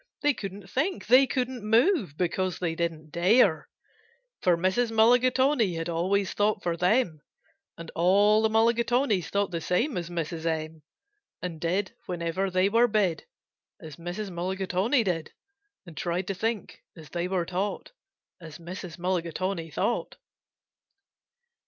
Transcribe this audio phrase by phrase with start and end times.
[0.23, 3.69] They couldn't think, they couldn't move, because they didn't dare;
[4.41, 4.91] For Mrs.
[4.91, 7.21] Mulligatawny had always thought for them,
[7.77, 10.47] And all the Mulligatawnys thought the same as Mrs.
[10.47, 10.81] M.,
[11.39, 13.27] And did, whenever they were bid,
[13.79, 14.31] As Mrs.
[14.31, 15.33] Mulligatawny did,
[15.85, 17.91] And tried to think, as they were taught,
[18.41, 18.97] As Mrs.
[18.97, 20.17] Mulligatawny thought.